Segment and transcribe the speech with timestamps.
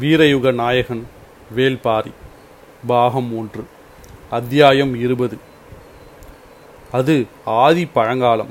[0.00, 1.06] வீரயுக நாயகன்
[1.56, 2.10] வேல்பாரி
[2.86, 3.64] பாகம் ஒன்று
[4.30, 5.38] அத்தியாயம் இருபது.
[6.92, 8.48] அது ஆதி பழங்காலம்.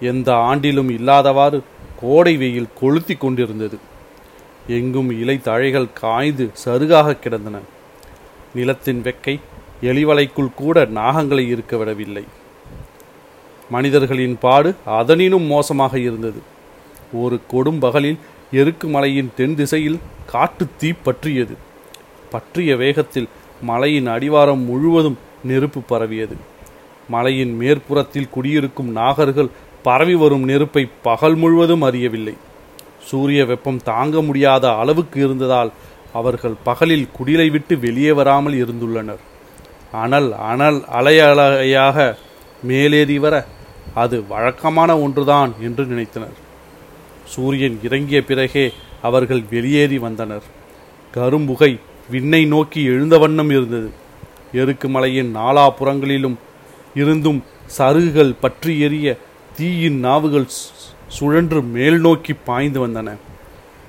[0.00, 1.62] எந்த ஆண்டிலும் இல்லாதவாறு
[2.00, 3.78] கோடை வெயில் கொளுத்தி கொண்டிருந்தது.
[4.66, 7.58] எங்கும் இலை தழைகள் காய்ந்து சருகாக கிடந்தன.
[8.54, 9.40] நிலத்தின் வெக்கை
[9.82, 12.24] எலிவலைக்குள் கூட நாகங்களை இருக்க விடவில்லை.
[13.70, 16.42] மனிதர்களின் பாடு அதனினும் மோசமாக இருந்தது.
[17.12, 18.18] ஒரு கொடும் பகலில்
[18.50, 21.56] எருக்கு மலையின் தென் திசையில் காட்டு தீ பற்றியது.
[22.30, 23.28] பற்றிய வேகத்தில்
[23.62, 26.36] மலையின் அடிவாரம் முழுவதும் நெருப்பு பரவியது.
[27.08, 29.50] மலையின் மேற்புறத்தில் குடியிருக்கும் நாகர்கள்
[29.82, 32.34] பரவி வரும் நெருப்பை பகல் முழுவதும் அறியவில்லை.
[33.04, 35.72] சூரிய வெப்பம் தாங்க முடியாத அளவுக்கு இருந்ததால்
[36.12, 39.22] அவர்கள் பகலில் குடிலை விட்டு வெளியே வராமல் இருந்துள்ளனர்.
[39.92, 42.16] அனல் அனல் அலையலையாக
[42.62, 43.46] மேலேறி வர
[43.94, 46.44] அது வழக்கமான ஒன்றுதான் என்று நினைத்தனர்.
[47.26, 48.72] சூரியன் இறங்கிய பிறகே
[49.02, 50.42] அவர்கள் வெளியேறி வந்தனர்.
[51.14, 51.78] கரும்புகை
[52.10, 53.90] விண்ணை நோக்கி எழுந்த வண்ணம் இருந்தது.
[54.52, 56.34] எருக்கு மலையின் நாலாபுறங்களிலும்
[56.94, 57.44] இருந்தும்
[57.78, 59.16] சருகுகள் பற்றி எரிய
[59.56, 63.16] தீயின் நாவுகள் சு- சுழன்று மேல் நோக்கி பாய்ந்து வந்தன.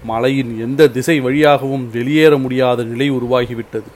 [0.04, 3.90] மலையின் எந்த திசை வழியாகவும் வெளியேற முடியாத நிலை உருவாகிவிட்டது.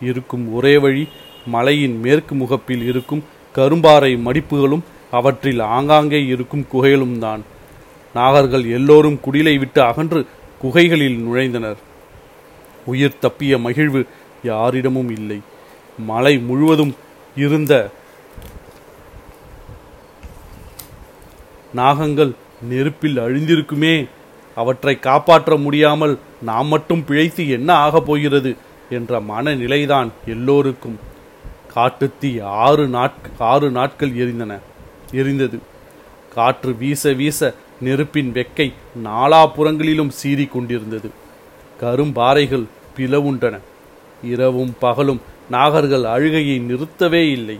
[0.00, 1.08] இருக்கும் ஒரே வழி
[1.46, 7.42] மலையின் மேற்கு முகப்பில் இருக்கும் கரும்பாறை மடிப்புகளும் அவற்றில் ஆங்காங்கே இருக்கும் குகைகளும் தான்
[8.14, 10.26] நாகர்கள் எல்லோரும் குடிலை விட்டு அகன்று
[10.58, 11.76] குகைகளில் நுழைந்தனர்.
[12.84, 14.06] உயிர் தப்பிய மகிழ்வு
[14.42, 15.40] யாரிடமும் இல்லை.
[15.98, 16.94] மலை முழுவதும்
[17.36, 17.90] இருந்த
[21.76, 24.08] நாகங்கள் நெருப்பில் அழிந்திருக்குமே.
[24.54, 28.56] அவற்றை காப்பாற்ற முடியாமல் நாம் மட்டும் பிழைத்து என்ன ஆகப் போகிறது
[28.90, 30.98] என்ற மனநிலைதான் எல்லோருக்கும்.
[31.74, 34.58] காட்டுத்தீ ஆறு நாட்கள் ஆறு நாட்கள் எரிந்தன
[35.12, 35.58] எரிந்தது.
[36.34, 38.72] காற்று வீச வீச நெருப்பின் வெக்கை
[39.04, 41.10] நாலாபுறங்களிலும் சீறி கொண்டிருந்தது.
[41.80, 42.64] கரும்பாறைகள்
[42.96, 43.58] பிளவுண்டன.
[44.22, 45.20] இரவும் பகலும்
[45.50, 47.58] நாகர்கள் அழுகையை நிறுத்தவே இல்லை.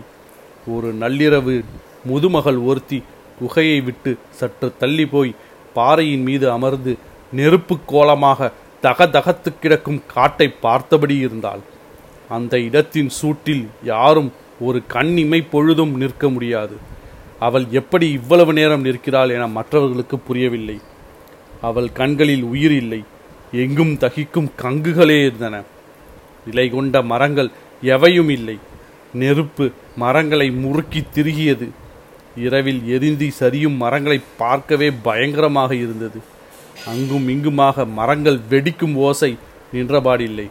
[0.67, 1.65] ஒரு நள்ளிரவு
[2.09, 3.03] முதுமகள் ஒருத்தி
[3.41, 5.35] குகையை விட்டு சற்று தள்ளி போய்
[5.75, 6.97] பாறையின் மீது அமர்ந்து
[7.33, 11.61] நெருப்பு கோலமாக தகதகத்து கிடக்கும் காட்டை பார்த்தபடி இருந்தாள்.
[12.29, 16.77] அந்த இடத்தின் சூட்டில் யாரும் ஒரு கண்ணிமை பொழுதும் நிற்க முடியாது.
[17.41, 20.81] அவள் எப்படி இவ்வளவு நேரம் நிற்கிறாள் என மற்றவர்களுக்கு புரியவில்லை.
[21.61, 23.05] அவள் கண்களில் உயிர் இல்லை.
[23.53, 25.63] எங்கும் தகிக்கும் கங்குகளே இருந்தன.
[26.47, 27.51] நிலை கொண்ட மரங்கள்
[27.83, 28.59] எவையும் இல்லை.
[29.15, 31.69] நெருப்பு மரங்களை முறுக்கி திருகியது.
[32.37, 36.21] இரவில் எரிந்தி சரியும் மரங்களை பார்க்கவே பயங்கரமாக இருந்தது.
[36.87, 39.37] அங்கும் இங்குமாக மரங்கள் வெடிக்கும் ஓசை
[39.73, 40.49] நின்றபாடில்லை.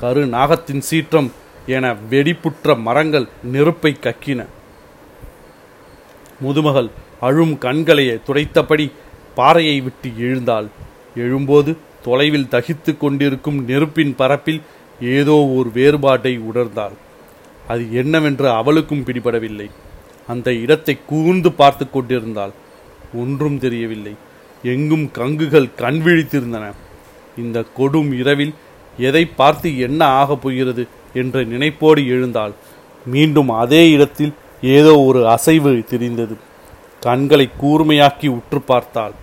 [0.00, 1.32] கரு நாகத்தின் சீற்றம்
[1.66, 4.46] என வெடிப்புற்ற மரங்கள் நெருப்பை கக்கின.
[6.42, 6.90] முதுமகள்
[7.20, 8.90] அழும் கண்களையே துடைத்தபடி
[9.34, 10.66] பாறையை விட்டு எழுந்தாள்
[11.16, 14.60] எழும்போது தொலைவில் தகித்துக் கொண்டிருக்கும் நெருப்பின் பரப்பில்
[15.00, 16.94] ஏதோ ஒரு வேறுபாட்டை உணர்ந்தாள்.
[17.68, 19.70] அது என்னவென்று அவளுக்கும் பிடிபடவில்லை.
[20.26, 22.52] அந்த இடத்தை கூர்ந்து பார்த்து கொண்டிருந்தாள்.
[23.14, 24.14] ஒன்றும் தெரியவில்லை.
[24.62, 26.72] எங்கும் கங்குகள் கண் விழித்திருந்தன.
[27.36, 28.54] இந்த கொடும் இரவில்
[28.98, 32.52] எதை பார்த்து என்ன ஆகப் போகிறது என்ற நினைப்போடு எழுந்தாள்.
[33.06, 34.34] மீண்டும் அதே இடத்தில்
[34.72, 36.34] ஏதோ ஒரு அசைவு தெரிந்தது.
[37.00, 39.14] கண்களை கூர்மையாக்கி உற்று பார்த்தாள்.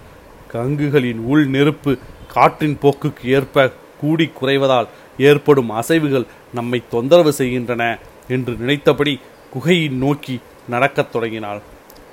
[0.53, 1.91] கங்குகளின் உள் நெருப்பு
[2.33, 3.65] காற்றின் போக்குக்கு ஏற்ப
[4.01, 4.87] கூடி குறைவதால்
[5.17, 7.83] ஏற்படும் அசைவுகள் நம்மை தொந்தரவு செய்கின்றன
[8.27, 9.13] என்று நினைத்தபடி
[9.53, 10.35] குகையை நோக்கி
[10.69, 11.61] நடக்கத் தொடங்கினாள்.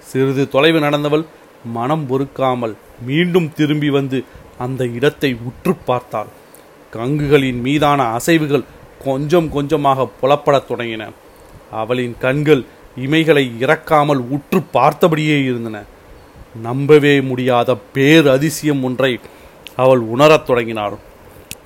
[0.00, 1.24] சிறிது தொலைவு நடந்தவள்
[1.76, 2.74] மனம் பொறுக்காமல்
[3.06, 4.18] மீண்டும் திரும்பி வந்து
[4.58, 6.30] அந்த இடத்தை உற்று பார்த்தாள்.
[6.92, 8.68] கங்குகளின் மீதான அசைவுகள்
[9.04, 11.04] கொஞ்சம் கொஞ்சமாக புலப்படத் தொடங்கின.
[11.70, 12.62] அவளின் கண்கள்
[13.04, 15.82] இமைகளை இறக்காமல் உற்று பார்த்தபடியே இருந்தன.
[16.62, 19.20] நம்பவே முடியாத பேர் அதிசயம் ஒன்றை
[19.76, 20.96] அவள் உணரத் தொடங்கினாள்.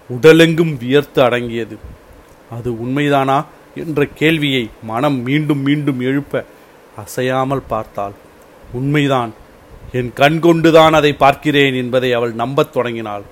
[0.08, 1.78] உடலெங்கும் வியர்த்து அடங்கியது.
[2.50, 3.44] அது உண்மைதானா
[3.74, 6.44] என்ற கேள்வியை மனம் மீண்டும் மீண்டும் எழுப்ப
[6.96, 8.12] அசையாமல் பார்த்தாள்.
[8.72, 9.32] உண்மைதான்.
[9.92, 13.22] என் கண் கொண்டுதான் அதை பார்க்கிறேன் என்பதை அவள் நம்பத் தொடங்கினாள்.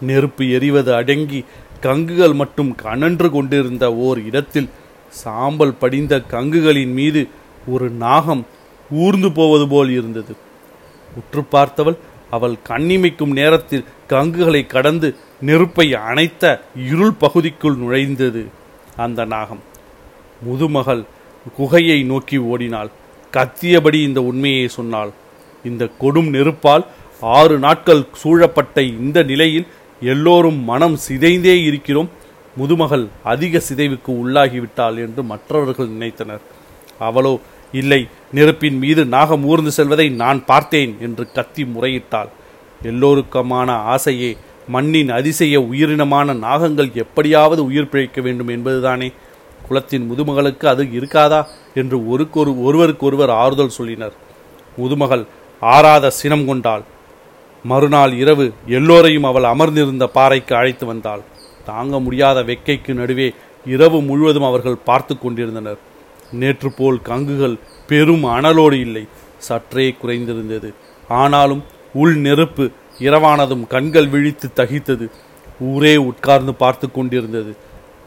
[0.00, 1.44] நெருப்பு எரிவது அடங்கி
[1.82, 4.68] கங்குகள் மட்டும் கனன்று கொண்டிருந்த ஓர் இடத்தில்
[5.12, 7.28] சாம்பல் படிந்த கங்குகளின் மீது
[7.66, 8.46] ஒரு நாகம்
[8.90, 10.36] ஊர்ந்து போவது போல் இருந்தது.
[11.16, 11.96] உற்று பார்த்தவள்
[12.30, 15.08] அவள் கண்ணிமைக்கும் நேரத்தில் கங்குகளை கடந்து
[15.40, 18.42] நெருப்பை அணைத்த இருள் பகுதிக்குள் நுழைந்தது
[18.96, 19.62] அந்த நாகம்.
[20.46, 21.04] முதுமகள்
[21.58, 22.90] குகையை நோக்கி ஓடினாள்.
[23.32, 25.12] கத்தியபடி இந்த உண்மையை சொன்னாள்.
[25.64, 26.86] இந்த கொடும் நெருப்பால்
[27.20, 29.66] ஆறு நாட்கள் சூழப்பட்ட இந்த நிலையில்
[30.00, 32.10] எல்லோரும் மனம் சிதைந்தே இருக்கிறோம்.
[32.58, 36.40] முதுமகள் அதிக சிதைவுக்கு உள்ளாகிவிட்டாள் என்று மற்றவர்கள் நினைத்தனர்.
[36.98, 37.40] அவளோ
[37.72, 42.28] இல்லை நெருப்பின் மீது நாகம் ஊர்ந்து செல்வதை நான் பார்த்தேன் என்று கத்தி முறையிட்டாள்.
[42.82, 44.36] எல்லோருக்குமான ஆசையே
[44.68, 49.12] மண்ணின் அதிசய உயிரினமான நாகங்கள் எப்படியாவது உயிர் பிழைக்க வேண்டும் என்பதுதானே.
[49.68, 51.46] குலத்தின் முதுமகளுக்கு அது இருக்காதா?
[51.74, 54.12] என்று ஒருக்கொரு ஒருவருக்கொருவர் ஆறுதல் சொல்லினர்.
[54.78, 55.26] முதுமகள்
[55.60, 56.82] ஆறாத சினம் கொண்டாள்.
[57.64, 61.22] மறுநாள் இரவு எல்லோரையும் அவள் அமர்ந்திருந்த பாறைக்கு அழைத்து வந்தாள்.
[61.64, 63.32] தாங்க முடியாத வெக்கைக்கு நடுவே
[63.66, 65.78] இரவு முழுவதும் அவர்கள் பார்த்து கொண்டிருந்தனர்.
[66.32, 69.06] நேற்று போல் கங்குகள் பெரும் அனலோடு இல்லை.
[69.38, 70.72] சற்றே குறைந்திருந்தது.
[71.08, 71.62] ஆனாலும்
[71.94, 75.10] உள் நெருப்பு இரவானதும் கண்கள் விழித்து தகித்தது.
[75.60, 77.56] ஊரே உட்கார்ந்து பார்த்து கொண்டிருந்தது.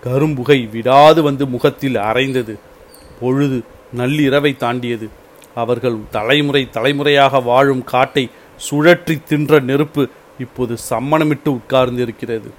[0.03, 2.55] கரும்புகை விடாது வந்து முகத்தில் அரைந்தது.
[3.19, 3.63] பொழுது
[3.95, 5.09] நள்ளிரவை தாண்டியது.
[5.55, 8.29] அவர்கள் தலைமுறை தலைமுறையாக வாழும் காட்டை
[8.71, 10.07] சுழற்றி தின்ற நெருப்பு
[10.39, 12.49] இப்போது சம்மணமிட்டு உட்கார்ந்திருக்கிறது.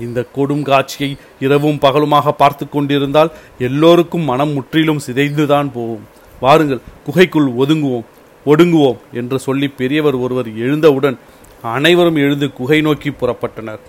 [0.00, 6.04] இந்த கொடுங்காட்சியை இரவும் பகலுமாக பார்த்து கொண்டிருந்தால் எல்லோருக்கும் மனம் முற்றிலும் சிதைந்துதான் போகும்.
[6.40, 8.06] வாருங்கள் குகைக்குள் ஒதுங்குவோம்
[8.46, 11.18] ஒடுங்குவோம் என்று சொல்லி பெரியவர் ஒருவர் எழுந்தவுடன்
[11.62, 13.82] அனைவரும் எழுந்து குகை நோக்கி புறப்பட்டனர்.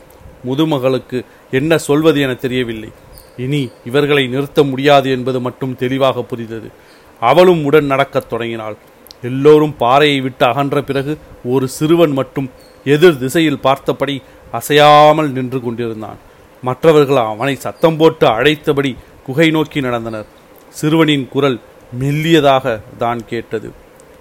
[0.45, 2.89] முதுமகளுக்கு என்ன சொல்வது என தெரியவில்லை.
[3.38, 6.71] இனி இவர்களை நிறுத்த முடியாது என்பது மட்டும் தெளிவாக புரிந்தது.
[7.19, 8.77] அவளும் உடன் நடக்கத் தொடங்கினாள்.
[9.21, 12.50] எல்லோரும் பாறையை விட்டு அகன்ற பிறகு ஒரு சிறுவன் மட்டும்
[12.83, 14.21] எதிர் திசையில் பார்த்தபடி
[14.52, 16.18] அசையாமல் நின்று கொண்டிருந்தான்.
[16.64, 18.96] மற்றவர்கள் அவனை சத்தம் போட்டு அழைத்தபடி
[19.26, 20.26] குகை நோக்கி நடந்தனர்.
[20.70, 21.60] சிறுவனின் குரல்
[22.00, 23.72] மெல்லியதாக தான் கேட்டது.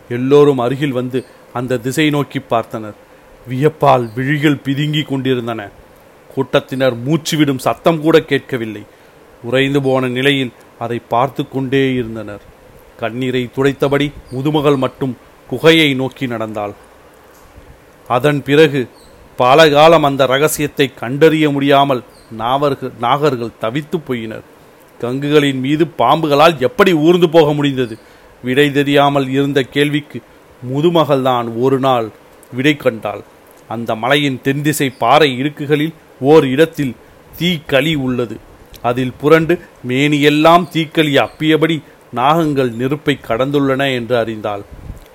[0.09, 2.95] எல்லோரும் அருகில் வந்து அந்த திசை நோக்கி பார்த்தனர்.
[3.49, 5.71] வியப்பால் விழிகள் பிதுங்கி கொண்டிருந்தன.
[6.35, 8.83] கூட்டத்தினர் மூச்சுவிடும் சத்தம் கூட கேட்கவில்லை.
[9.43, 12.41] உறைந்து போன நிலையில் அதை பார்த்து கொண்டே இருந்தனர்.
[13.01, 15.17] கண்ணீரை துடைத்தபடி முதுமகள் மட்டும்
[15.51, 16.75] குகையை நோக்கி நடந்தாள்.
[18.09, 18.89] அதன் பிறகு
[19.37, 24.45] பல காலம் அந்த ரகசியத்தை கண்டறிய முடியாமல் நாவர்கள் நாகர்கள் தவித்து போயினர்.
[25.01, 27.99] கங்குகளின் மீது பாம்புகளால் எப்படி ஊர்ந்து போக முடிந்தது?
[28.43, 30.19] விடை தெரியாமல் இருந்த கேள்விக்கு
[30.63, 32.09] முதுமகள்தான் ஒரு நாள்
[32.53, 33.23] விடை கண்டாள்.
[33.69, 36.95] அந்த மலையின் தென்திசை பாறை இடுக்குகளில் ஓர் இடத்தில்
[37.39, 38.37] தீக்களி உள்ளது.
[38.83, 39.55] அதில் புரண்டு
[39.89, 41.83] மேனியெல்லாம் தீக்களி அப்பியபடி
[42.15, 44.65] நாகங்கள் நெருப்பை கடந்துள்ளன என்று அறிந்தாள்.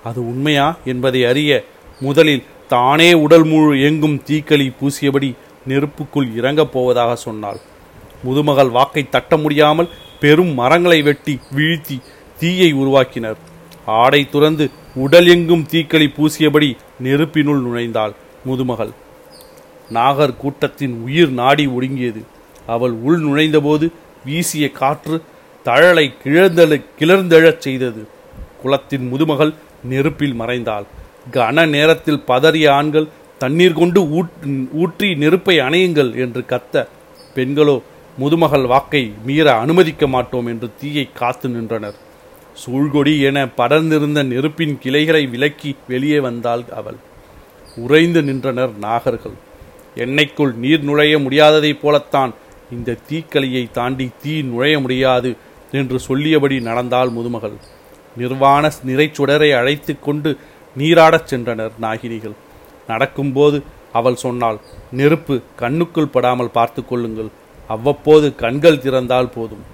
[0.04, 1.64] அது உண்மையா என்பதை அறிய
[2.00, 5.28] முதலில் தானே உடல் முழு எங்கும் தீக்களி பூசியபடி
[5.68, 7.58] நெருப்புக்குள் இறங்கப் போவதாக சொன்னாள்.
[8.24, 9.88] முதுமகள் வாக்கை தட்ட முடியாமல்
[10.20, 11.96] பெரும் மரங்களை வெட்டி வீழ்த்தி
[12.38, 13.40] தீயை உருவாக்கினர்.
[13.86, 16.70] ஆடை துறந்து உடல் எங்கும் தீக்களி பூசியபடி
[17.02, 18.14] நெருப்பினுள் நுழைந்தாள்
[18.46, 18.92] முதுமகள்.
[19.88, 22.22] நாகர் கூட்டத்தின் உயிர் நாடி ஒடுங்கியது.
[22.66, 23.88] அவள் உள் நுழைந்தபோது
[24.24, 25.22] வீசிய காற்று
[25.64, 28.02] தழலை கிழந்தழ கிளர்ந்தெழச் செய்தது.
[28.62, 29.54] குளத்தின் முதுமகள்
[29.90, 30.88] நெருப்பில் மறைந்தாள்.
[31.30, 33.08] கன நேரத்தில் பதறிய ஆண்கள்
[33.38, 34.00] தண்ணீர் கொண்டு
[34.82, 36.84] ஊற்றி நெருப்பை அணையுங்கள் என்று கத்த
[37.34, 37.76] பெண்களோ
[38.20, 41.96] முதுமகள் வாக்கை மீற அனுமதிக்க மாட்டோம் என்று தீயை காத்து நின்றனர்.
[42.62, 46.98] சூழ்கொடி என படர்ந்திருந்த நெருப்பின் கிளைகளை விலக்கி வெளியே வந்தாள் அவள்.
[47.76, 49.36] உறைந்து நின்றனர் நாகர்கள்.
[49.96, 52.32] எண்ணெய்க்குள் நீர் நுழைய முடியாததைப் போலத்தான்
[52.72, 55.36] இந்த தீக்கலியை தாண்டி தீ நுழைய முடியாது
[55.72, 57.56] என்று சொல்லியபடி நடந்தாள் முதுமகள்.
[58.16, 60.30] நிர்வாண நிறைச்சுடரை அழைத்து கொண்டு
[60.76, 62.36] நீராடச் சென்றனர் நாகினிகள்.
[62.86, 63.58] நடக்கும்போது
[63.92, 64.58] அவள் சொன்னாள்
[64.98, 67.30] நெருப்பு கண்ணுக்குள் படாமல் பார்த்து கொள்ளுங்கள்.
[67.68, 69.64] அவ்வப்போது கண்கள் திறந்தால் போதும்.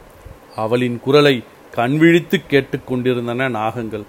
[0.56, 1.36] அவளின் குரலை
[1.76, 4.06] கண்விழித்து கேட்டுக்கொண்டிருந்தன நாகங்கள்.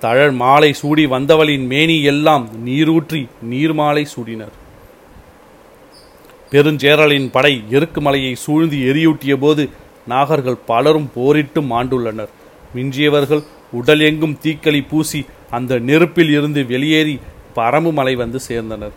[0.00, 3.20] தழல் மாலை சூடி வந்தவளின் மேனி எல்லாம் நீரூற்றி
[3.50, 4.54] நீர்மாலை சூடினர்.
[6.52, 9.64] பெருஞ்சேரலின் படை எருக்கு மலையை சூழ்ந்து எரியூட்டிய போது
[10.08, 12.32] நாகர்கள் பலரும் போரிட்டு மாண்டுள்ளனர்.
[12.74, 17.20] மிஞ்சியவர்கள் உடல் எங்கும் தீக்களி பூசி அந்த நெருப்பில் இருந்து வெளியேறி
[17.56, 18.92] பரம்பு மலை வந்து சேர்ந்தனர்.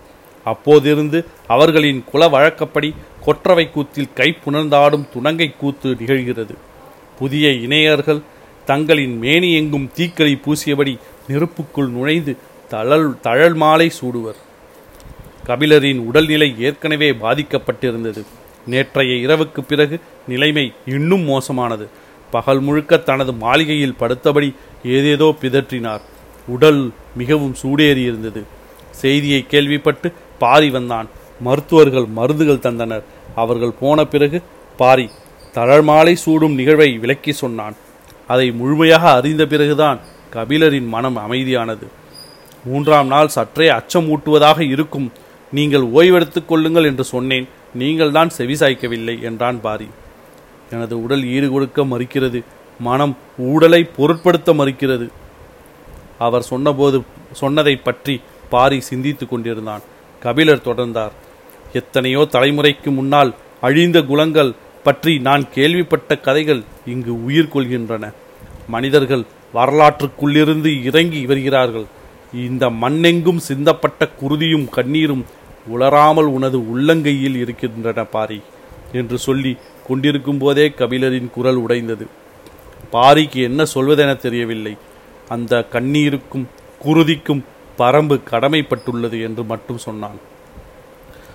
[0.46, 6.56] அப்போதிருந்து அவர்களின் குல வழக்கப்படி கொற்றவை கூத்தில் கை புணர்ந்தாடும் துணங்கை கூத்து நிகழ்கிறது.
[7.20, 8.22] புதிய இணையர்கள்
[8.66, 12.38] தங்களின் மேனி எங்கும் தீக்களி பூசியபடி நெருப்புக்குள் நுழைந்து
[12.70, 14.40] தழல் தழல் மாலை சூடுவர்.
[15.46, 18.26] கபிலரின் உடல்நிலை ஏற்கனவே பாதிக்கப்பட்டிருந்தது.
[18.68, 21.90] நேற்றைய இரவுக்கு பிறகு நிலைமை இன்னும் மோசமானது.
[22.36, 24.50] பகல் முழுக்க தனது மாளிகையில் படுத்தபடி
[24.96, 26.04] ஏதேதோ பிதற்றினார்.
[26.56, 26.82] உடல்
[27.20, 28.42] மிகவும் சூடேறியிருந்தது.
[29.02, 30.08] செய்தியை கேள்விப்பட்டு
[30.44, 31.08] பாரி வந்தான்.
[31.48, 33.06] மருத்துவர்கள் மருந்துகள் தந்தனர்.
[33.42, 34.40] அவர்கள் போன பிறகு
[34.82, 35.08] பாரி
[35.56, 37.76] தளர்மாலை சூடும் நிகழ்வை விளக்கி சொன்னான்.
[38.34, 40.00] அதை முழுமையாக அறிந்த பிறகுதான்
[40.36, 41.88] கபிலரின் மனம் அமைதியானது.
[42.68, 45.08] மூன்றாம் நாள் சற்றே அச்சம் ஊட்டுவதாக இருக்கும்.
[45.58, 47.48] நீங்கள் ஓய்வெடுத்துக் கொள்ளுங்கள் என்று சொன்னேன்.
[47.82, 49.88] நீங்கள் தான் செவிசாய்க்கவில்லை என்றான் பாரி.
[50.72, 52.44] எனது உடல் ஈடு கொடுக்க மறுக்கிறது.
[52.80, 53.18] மனம்
[53.52, 55.08] ஊடலை பொருட்படுத்த மறுக்கிறது.
[56.18, 56.98] அவர் சொன்னபோது
[57.42, 59.84] சொன்னதை பற்றி பாரி சிந்தித்து கொண்டிருந்தான்.
[60.22, 61.14] கபிலர் தொடர்ந்தார்.
[61.74, 64.52] எத்தனையோ தலைமுறைக்கு முன்னால் அழிந்த குலங்கள்
[64.84, 68.06] பற்றி நான் கேள்விப்பட்ட கதைகள் இங்கு உயிர் கொள்கின்றன.
[68.68, 71.86] மனிதர்கள் வரலாற்றுக்குள்ளிருந்து இறங்கி வருகிறார்கள்.
[72.34, 75.24] இந்த மண்ணெங்கும் சிந்தப்பட்ட குருதியும் கண்ணீரும்
[75.74, 78.42] உளராமல் உனது உள்ளங்கையில் இருக்கின்றன பாரி
[78.92, 82.08] என்று சொல்லி கொண்டிருக்கும் போதே கபிலரின் குரல் உடைந்தது.
[82.92, 84.78] பாரிக்கு என்ன சொல்வதென தெரியவில்லை.
[85.30, 86.46] அந்த கண்ணீருக்கும்
[86.86, 87.44] குருதிக்கும்
[87.78, 90.20] பரம்பு கடமைப்பட்டுள்ளது என்று மட்டும் சொன்னான்.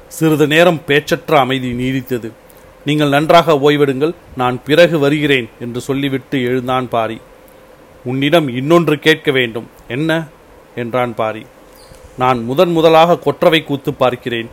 [0.09, 2.33] சிறிது நேரம் பேச்சற்ற அமைதி நீடித்தது.
[2.87, 7.21] நீங்கள் நன்றாக ஓய்வெடுங்கள் நான் பிறகு வருகிறேன் என்று சொல்லிவிட்டு எழுந்தான் பாரி.
[8.05, 9.69] உன்னிடம் இன்னொன்று கேட்க வேண்டும்.
[9.89, 10.27] என்ன?
[10.75, 11.47] என்றான் பாரி.
[12.19, 14.51] நான் முதன் முதலாக கொற்றவை கூத்து பார்க்கிறேன்.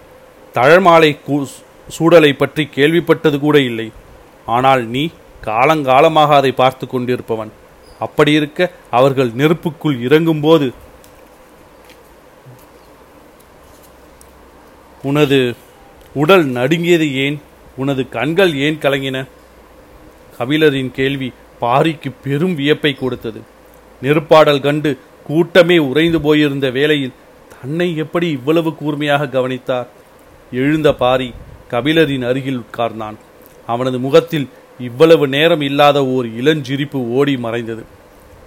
[0.54, 1.46] தழமாலை கூ
[1.96, 3.88] சூடலை பற்றி கேள்விப்பட்டது கூட இல்லை.
[4.56, 5.04] ஆனால் நீ
[5.48, 7.52] காலங்காலமாக அதை பார்த்து கொண்டிருப்பவன்.
[8.06, 10.68] அப்படி இருக்க அவர்கள் நெருப்புக்குள் இறங்கும்போது
[15.10, 15.40] உனது
[16.22, 17.38] உடல் நடுங்கியது ஏன்?
[17.82, 19.18] உனது கண்கள் ஏன் கலங்கின?
[20.38, 21.30] கபிலரின் கேள்வி
[21.62, 23.40] பாரிக்கு பெரும் வியப்பை கொடுத்தது.
[24.02, 24.92] நெருப்பாடல் கண்டு
[25.28, 27.18] கூட்டமே உறைந்து போயிருந்த வேளையில்
[27.54, 29.88] தன்னை எப்படி இவ்வளவு கூர்மையாக கவனித்தார்?
[30.52, 31.30] எழுந்த பாரி
[31.76, 33.18] கபிலரின் அருகில் உட்கார்ந்தான்.
[33.68, 34.48] அவனது முகத்தில்
[34.80, 37.84] இவ்வளவு நேரம் இல்லாத ஓர் இளஞ்சிரிப்பு ஓடி மறைந்தது.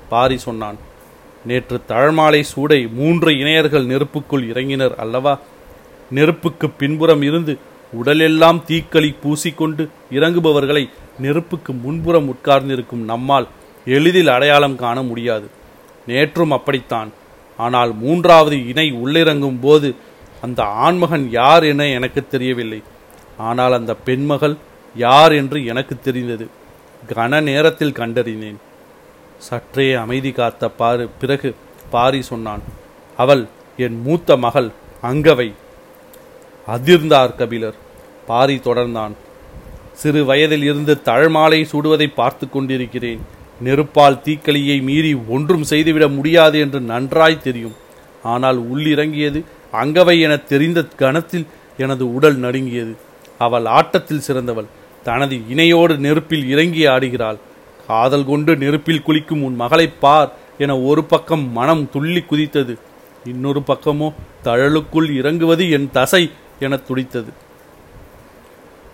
[0.08, 0.78] பாரி சொன்னான்
[1.44, 5.38] நேற்று தழமாலை சூடை மூன்று இணையர்கள் நெருப்புக்குள் இறங்கினர் அல்லவா?
[6.10, 7.58] நெருப்புக்கு பின்புறம் இருந்து
[7.92, 10.84] உடலெல்லாம் தீக்களி பூசிக்கொண்டு இறங்குபவர்களை
[11.18, 13.48] நெருப்புக்கு முன்புறம் உட்கார்ந்திருக்கும் நம்மால்
[13.84, 15.46] எளிதில் அடையாளம் காண முடியாது.
[16.08, 17.10] நேற்றும் அப்படித்தான்.
[17.56, 19.94] ஆனால் மூன்றாவது இணை உள்ளிறங்கும் போது
[20.40, 22.82] அந்த ஆண்மகன் யார் என எனக்கு தெரியவில்லை.
[23.46, 24.56] ஆனால் அந்த பெண்மகள்
[24.96, 26.46] யார் என்று எனக்கு தெரிந்தது.
[27.14, 28.58] கன நேரத்தில் கண்டறிந்தேன்.
[29.38, 31.50] சற்றே அமைதி காத்த பாரு பிறகு
[31.90, 32.62] பாரி சொன்னான்
[33.16, 33.44] அவள்
[33.76, 34.68] என் மூத்த மகள்
[35.02, 35.48] அங்கவை.
[36.68, 37.76] அதிர்ந்தார் கபிலர்.
[38.26, 39.14] பாரி தொடர்ந்தான்
[39.92, 43.22] சிறு வயதில் இருந்து தழமாலை சுடுவதை பார்த்து கொண்டிருக்கிறேன்.
[43.64, 47.76] நெருப்பால் தீக்களியை மீறி ஒன்றும் செய்துவிட முடியாது என்று நன்றாய் தெரியும்.
[48.22, 49.40] ஆனால் உள்ளிறங்கியது
[49.72, 52.94] அங்கவை என தெரிந்த கணத்தில் எனது உடல் நடுங்கியது.
[53.38, 54.64] அவள் ஆட்டத்தில் சிறந்தவள்.
[55.04, 57.38] தனது இணையோடு நெருப்பில் இறங்கி ஆடுகிறாள்.
[57.86, 62.78] காதல் கொண்டு நெருப்பில் குளிக்கும் உன் மகளைப் பார் என ஒரு பக்கம் மனம் துள்ளி குதித்தது.
[63.24, 64.12] இன்னொரு பக்கமோ
[64.44, 66.30] தழலுக்குள் இறங்குவது என் தசை
[66.60, 67.32] என துடித்தது.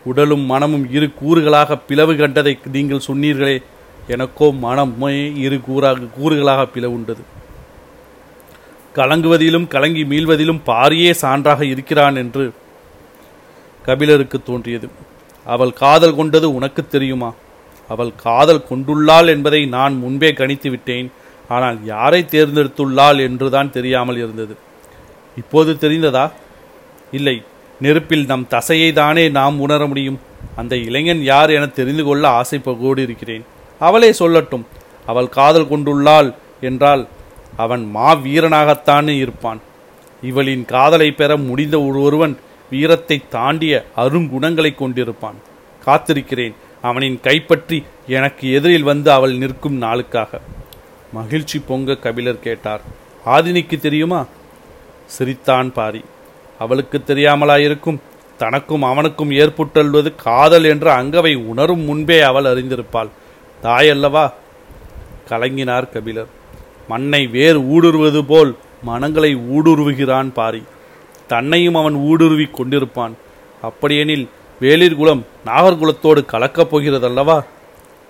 [0.04, 3.62] உடலும் மனமும் இரு கூறுகளாக பிளவு கண்டதை நீங்கள் சொன்னீர்களே
[4.06, 7.20] எனக்கோ மனமே இரு கூறாக கூறுகளாக பிளவுண்டது.
[8.94, 12.52] கலங்குவதிலும் கலங்கி மீள்வதிலும் பாரியே சான்றாக இருக்கிறான் என்று
[13.84, 14.88] கபிலருக்கு தோன்றியது.
[15.46, 17.34] அவள் காதல் கொண்டது உனக்கு தெரியுமா?
[17.88, 21.12] அவள் காதல் கொண்டுள்ளாள் என்பதை நான் முன்பே கணித்து விட்டேன்.
[21.48, 24.56] ஆனால் யாரை தேர்ந்தெடுத்துள்ளாள் என்றுதான் தெரியாமல் இருந்தது.
[25.36, 26.30] இப்போது தெரிந்ததா?
[27.12, 27.42] இல்லை.
[27.80, 30.20] நெருப்பில் நம் தசையை தானே நாம் உணர முடியும்.
[30.56, 33.44] அந்த இளைஞன் யார் என தெரிந்து கொள்ள ஆசைப்போடு இருக்கிறேன்.
[33.78, 34.64] அவளே சொல்லட்டும்.
[35.06, 37.08] அவள் காதல் கொண்டுள்ளாள் என்றால்
[37.56, 39.60] அவன் மா வீரனாகத்தானே இருப்பான்.
[40.22, 42.38] இவளின் காதலை பெற முடிந்த ஒருவன்
[42.74, 45.38] வீரத்தை தாண்டிய அருங்குணங்களை கொண்டிருப்பான்.
[45.86, 46.54] காத்திருக்கிறேன்.
[46.82, 50.40] அவனின் கைப்பற்றி எனக்கு எதிரில் வந்து அவள் நிற்கும் நாளுக்காக.
[51.12, 52.80] மகிழ்ச்சி பொங்க கபிலர் கேட்டார்.
[53.26, 54.20] ஆதினிக்கு தெரியுமா?
[55.06, 56.04] சிரித்தான் பாரி.
[56.58, 58.00] அவளுக்கு தெரியாமலாயிருக்கும்.
[58.38, 63.10] தனக்கும் அவனுக்கும் ஏற்பட்டுள்ளது காதல் என்று அங்கவை உணரும் முன்பே அவள் அறிந்திருப்பாள்.
[63.62, 64.24] தாயல்லவா?
[65.28, 66.30] கலங்கினார் கபிலர்.
[66.88, 70.62] மண்ணை வேர் ஊடுருவது போல் மனங்களை ஊடுருவுகிறான் பாரி.
[71.26, 73.12] தன்னையும் அவன் ஊடுருவி கொண்டிருப்பான்.
[73.62, 74.28] அப்படியெனில்
[74.60, 77.44] வேளிர் குலம் நாகர்குலத்தோடு கலக்கப் போகிறதல்லவா?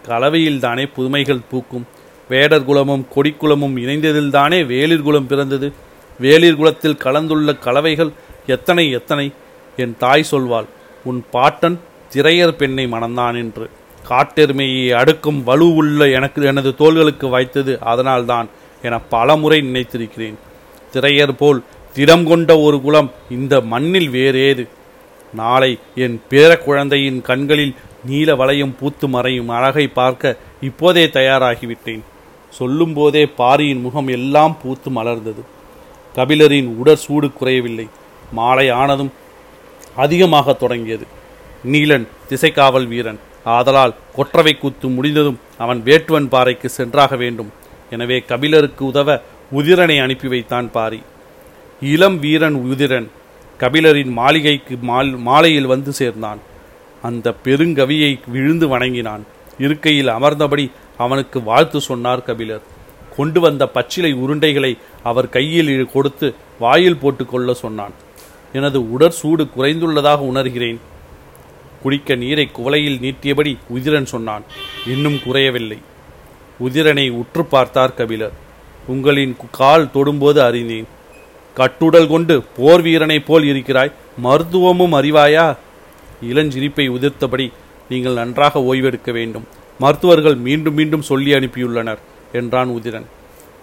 [0.06, 1.86] கலவையில் தானே புதுமைகள் பூக்கும்.
[2.28, 5.72] வேடர் குலமும் கொடிக்குலமும் இணைந்ததில்தானே வேளிர் குலம் பிறந்தது.
[6.20, 8.10] வேளிர் குலத்தில் கலந்துள்ள கலவைகள்
[8.46, 9.32] எத்தனை எத்தனை?
[9.76, 10.66] என் தாய் சொல்வாள்
[11.04, 11.80] உன் பாட்டன்
[12.14, 13.70] திரையர் பெண்ணை மணந்தான் என்று.
[14.08, 18.48] காட்டெருமையை அடுக்கும் வலு உள்ள எனக்கு எனது தோள்களுக்கு வைத்தது அதனால்தான்
[18.82, 20.34] என பலமுறை நினைத்திருக்கிறேன்.
[20.92, 21.62] திரையர் போல்
[21.96, 24.64] திடம் கொண்ட ஒரு குலம் இந்த மண்ணில் வேறேது.
[25.40, 25.70] நாளை
[26.04, 27.74] என் பேர குழந்தையின் கண்களில்
[28.08, 32.02] நீல வளையும் பூத்து மறையும் அழகை பார்க்க இப்போதே தயாராகிவிட்டேன்.
[32.58, 35.42] சொல்லும்போதே பாரியின் முகம் எல்லாம் பூத்து மலர்ந்தது.
[36.16, 37.86] கபிலரின் உடற் சூடு குறையவில்லை.
[38.32, 39.12] மாலை ஆனதும்
[40.04, 41.06] அதிகமாக தொடங்கியது.
[41.72, 43.20] நீலன் திசைக்காவல் வீரன்.
[43.56, 47.50] ஆதலால் கொற்றவை கூத்து முடிந்ததும் அவன் வேட்டுவன் பாறைக்கு சென்றாக வேண்டும்.
[47.90, 49.18] எனவே கபிலருக்கு உதவ
[49.58, 51.00] உதிரனை அனுப்பி வைத்தான் பாரி.
[51.92, 53.08] இளம் வீரன் உதிரன்.
[53.58, 56.40] கபிலரின் மாளிகைக்கு மால் மாலையில் வந்து சேர்ந்தான்.
[57.02, 59.24] அந்த பெருங்கவியை விழுந்து வணங்கினான்.
[59.58, 62.62] இருக்கையில் அமர்ந்தபடி அவனுக்கு வாழ்த்து சொன்னார் கபிலர்.
[63.16, 67.94] கொண்டு வந்த பச்சிலை உருண்டைகளை அவர் கையில் கொடுத்து வாயில் போட்டுக்கொள்ள சொன்னான்.
[68.52, 70.80] எனது உடற்சூடு குறைந்துள்ளதாக உணர்கிறேன்.
[71.82, 74.42] குடிக்க நீரை குவளையில் நீட்டியபடி உதிரன் சொன்னான்.
[74.86, 75.78] இன்னும் குறையவில்லை.
[76.64, 78.32] உதிரனை உற்று பார்த்தார் கபிலர்.
[78.86, 80.86] உங்களின் கால் தொடும்போது அறிந்தேன்.
[81.56, 83.92] கட்டுடல் கொண்டு போர் வீரனைப் போல் இருக்கிறாய்.
[84.18, 85.56] மருத்துவமும் அறிவாயா?
[86.30, 87.52] இளஞ்சிரிப்பை உதிர்த்தபடி
[87.88, 89.46] நீங்கள் நன்றாக ஓய்வெடுக்க வேண்டும்.
[89.78, 91.98] மருத்துவர்கள் மீண்டும் மீண்டும் சொல்லி அனுப்பியுள்ளனர்
[92.32, 93.06] என்றான் உதிரன்.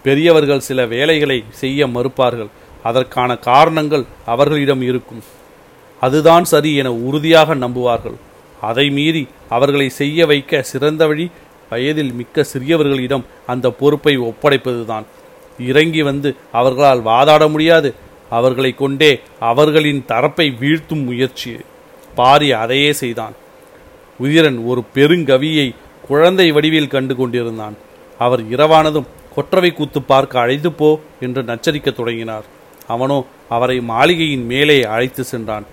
[0.04, 2.50] பெரியவர்கள் சில வேலைகளை செய்ய மறுப்பார்கள்.
[2.84, 5.24] அதற்கான காரணங்கள் அவர்களிடம் இருக்கும்.
[6.00, 8.16] அதுதான் சரி என உறுதியாக நம்புவார்கள்.
[8.62, 11.30] அதை மீறி அவர்களை செய்ய வைக்க சிறந்த வழி
[11.70, 15.04] வயதில் மிக்க சிறியவர்களிடம் அந்த பொறுப்பை ஒப்படைப்பதுதான்.
[15.68, 17.96] இறங்கி வந்து அவர்களால் வாதாட முடியாது.
[18.30, 21.56] அவர்களை கொண்டே அவர்களின் தரப்பை வீழ்த்தும் முயற்சி.
[22.16, 23.34] பாரி அதையே செய்தான்.
[24.24, 25.76] உதிரன் ஒரு பெருங்கவியை
[26.08, 27.76] குழந்தை வடிவில் கண்டு கொண்டிருந்தான்.
[28.18, 32.44] அவர் இரவானதும் கொற்றவை கூத்து பார்க்க அழைத்து போ என்று நச்சரிக்கத் தொடங்கினார்.
[32.88, 35.66] அவனோ அவரை மாளிகையின் மேலே அழைத்து சென்றான்.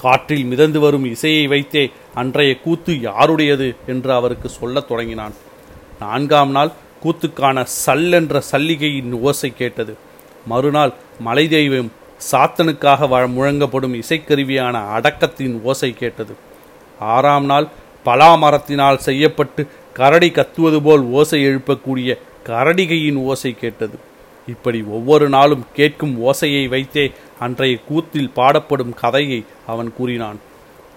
[0.00, 5.32] காற்றில் மிதந்து வரும் இசையை வைத்தே அன்றைய கூத்து யாருடையது என்று அவருக்கு சொல்லத் தொடங்கினான்.
[6.00, 6.72] நான்காம் நாள்
[7.04, 9.96] கூத்துக்கான சல்லென்ற சல்லிகையின் ஓசை கேட்டது.
[10.46, 11.92] மறுநாள் மலை தெய்வம்
[12.30, 16.34] சாத்தனுக்காக முழங்கப்படும் இசைக்கருவியான அடக்கத்தின் ஓசை கேட்டது.
[16.98, 17.68] ஆறாம் நாள்
[18.04, 19.62] பலா மரத்தினால் செய்யப்பட்டு
[19.94, 22.10] கரடி கத்துவது போல் ஓசை எழுப்பக்கூடிய
[22.46, 23.96] கரடிகையின் ஓசை கேட்டது.
[24.46, 27.04] இப்படி ஒவ்வொரு நாளும் கேட்கும் ஓசையை வைத்தே
[27.38, 30.38] அன்றைய கூத்தில் பாடப்படும் கதையை அவன் கூறினான்.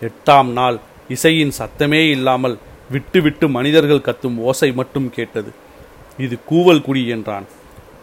[0.02, 2.58] எட்டாம் நாள் இசையின் சத்தமே இல்லாமல்
[2.92, 5.52] விட்டு விட்டு மனிதர்கள் கத்தும் ஓசை மட்டும் கேட்டது.
[6.18, 7.46] இது கூவல் குடி என்றான்.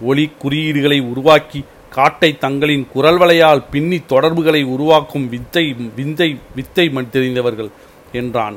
[0.01, 5.65] ஒளி குறியீடுகளை உருவாக்கி காட்டை தங்களின் குரல் வலையால் பின்னி தொடர்புகளை உருவாக்கும் வித்தை
[5.97, 7.71] விந்தை வித்தை தெரிந்தவர்கள்
[8.13, 8.57] என்றான்.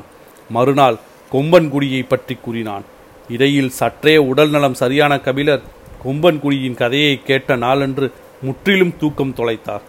[0.50, 0.98] மறுநாள்
[1.32, 2.84] கொம்பன்குடியை பற்றி கூறினான்.
[3.28, 5.66] இடையில் சற்றே உடல் நலம் சரியான கபிலர்
[6.04, 8.06] கொம்பன்குடியின் கதையை கேட்ட நாளன்று
[8.42, 9.84] முற்றிலும் தூக்கம் தொலைத்தார்.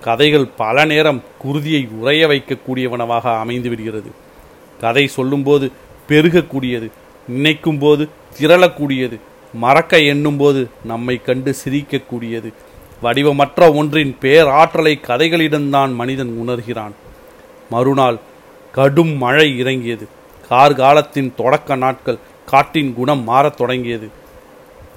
[0.00, 4.10] கதைகள் பல நேரம் குருதியை உறைய வைக்கக்கூடியவனவாக அமைந்து விடுகிறது.
[4.80, 5.66] கதை சொல்லும்போது
[6.08, 6.88] பெருகக்கூடியது
[7.28, 8.04] நினைக்கும்போது
[8.38, 9.18] திரளக்கூடியது.
[9.52, 12.52] மறக்க எண்ணும்போது நம்மை கண்டு சிரிக்கக்கூடியது.
[13.02, 16.92] வடிவமற்ற ஒன்றின் பேராற்றலை கதைகளிடம்தான் மனிதன் உணர்கிறான்.
[17.70, 18.18] மறுநாள்
[18.72, 20.08] கடும் மழை இறங்கியது.
[20.50, 24.08] கார்காலத்தின் தொடக்க நாட்கள் காட்டின் குணம் மாறத் தொடங்கியது.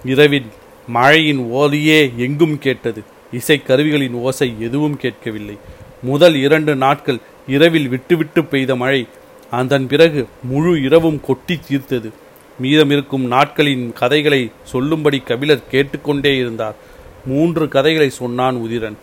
[0.06, 0.46] இரவில்
[0.88, 3.04] மழையின் ஓலியே எங்கும் கேட்டது.
[3.32, 5.58] இசை கருவிகளின் ஓசை எதுவும் கேட்கவில்லை.
[6.02, 9.08] முதல் இரண்டு நாட்கள் இரவில் விட்டுவிட்டு பெய்த மழை
[9.52, 12.12] அதன் பிறகு முழு இரவும் கொட்டி தீர்த்தது.
[12.62, 14.40] மீதமிருக்கும் நாட்களின் கதைகளை
[14.72, 16.76] சொல்லும்படி கபிலர் கேட்டுக்கொண்டே இருந்தார்.
[17.26, 18.98] மூன்று கதைகளை சொன்னான் உதிரன்.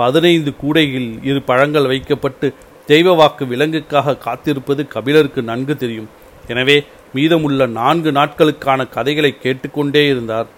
[0.00, 2.46] பதினைந்து கூடையில் இரு பழங்கள் வைக்கப்பட்டு
[2.86, 6.08] தெய்வ வாக்கு விலங்குக்காக காத்திருப்பது கபிலருக்கு நன்கு தெரியும்.
[6.46, 6.76] எனவே
[7.14, 10.48] மீதமுள்ள நான்கு நாட்களுக்கான கதைகளை கேட்டுக்கொண்டே இருந்தார்.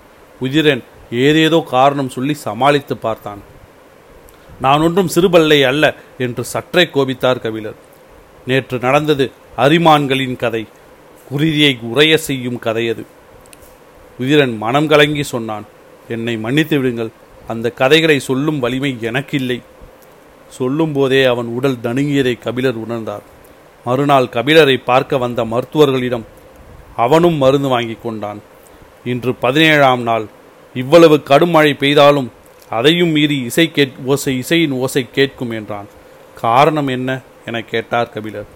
[0.40, 0.82] உதிரன்
[1.24, 3.42] ஏதேதோ காரணம் சொல்லி சமாளித்து பார்த்தான்.
[4.60, 5.84] நான் ஒன்றும் சிறுபல்லை அல்ல
[6.18, 7.78] என்று சற்றே கோபித்தார் கபிலர்.
[8.46, 10.62] நேற்று நடந்தது அரிமான்களின் கதை.
[11.32, 13.06] குருதியை உறைய செய்யும் கதை அது.
[14.20, 15.64] உதிரன் மனம் கலங்கி சொன்னான்
[16.08, 17.10] என்னை மன்னித்து விடுங்கள்.
[17.48, 19.62] அந்த கதைகளை சொல்லும் வலிமை எனக்கில்லை.
[20.48, 23.24] சொல்லும்போதே அவன் உடல் நடுங்கியதை கபிலர் உணர்ந்தார்.
[23.84, 26.26] மறுநாள் கபிலரை பார்க்க வந்த மருத்துவர்களிடம்
[26.96, 28.40] அவனும் மருந்து வாங்கி கொண்டான்.
[29.04, 30.26] இன்று பதினேழாம் நாள்.
[30.74, 32.28] இவ்வளவு கடும் மழை பெய்தாலும்
[32.70, 35.88] அதையும் மீறி இசை கேட் ஓசை இசையின் ஓசை கேட்கும் என்றான்.
[36.34, 38.46] காரணம் என்ன என கேட்டார் கபிலர்.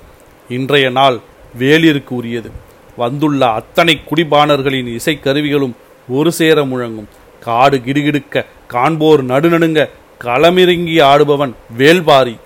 [0.49, 1.19] இன்றைய நாள்
[1.59, 2.51] வேலிற்கு உரியது.
[2.97, 5.73] வந்துள்ள அத்தனை குடிபானர்களின் இசைக்கருவிகளும்
[6.09, 7.05] ஒரு சேர முழங்கும்.
[7.41, 9.89] காடு கிடுகிடுக்க காண்போர் நடுநடுங்க
[10.21, 12.37] களமிறங்கி ஆடுபவன் வேல்பாரி.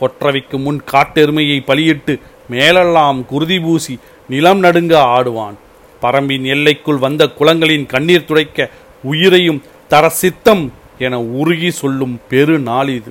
[0.00, 5.54] கொற்றவைக்கு முன் காட்டெருமையை பலியிட்டு மேலெல்லாம் குருதி பூசி நிலம் நடுங்க ஆடுவான்.
[6.02, 8.70] பரம்பின் எல்லைக்குள் வந்த குளங்களின் கண்ணீர் துடைக்க
[9.02, 13.10] உயிரையும் தர சித்தம் என உருகி சொல்லும் பெரு நாள் இது.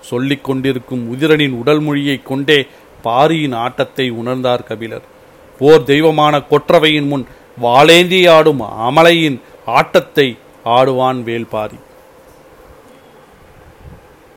[0.00, 2.66] சொல்லிக் கொண்டிருக்கும் உதிரனின் உடல் மொழியைக் கொண்டே
[3.02, 5.18] பாரியின் ஆட்டத்தை உணர்ந்தார் கபிலர்.
[5.60, 7.24] போர் தெய்வமான கொற்றவையின் முன்
[7.62, 9.38] வாளேந்தி ஆடும் அமலையின்
[9.78, 10.28] ஆட்டத்தை
[10.76, 11.78] ஆடுவான் வேல்பாரி.